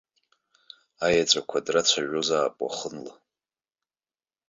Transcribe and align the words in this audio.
Аеҵәақәа 1.05 1.65
драцәажәозаап 1.65 2.55
уахынла. 2.65 3.13